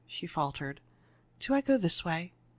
she 0.07 0.25
faltered. 0.25 0.81
"Do 1.37 1.53
I 1.53 1.61
go 1.61 1.77
this 1.77 2.03
way?" 2.03 2.33